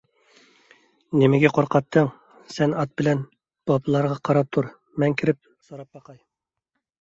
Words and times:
نېمىگە 1.23 1.51
قورقاتتىڭ، 1.57 2.09
سەن 2.53 2.73
ئات 2.77 2.95
بىلەن 3.01 3.21
بوپىلارغا 3.73 4.17
قاراپ 4.31 4.51
تۇر، 4.59 4.71
مەن 5.05 5.17
كىرىپ 5.23 5.43
سوراپ 5.69 6.01
باقاي. 6.01 6.19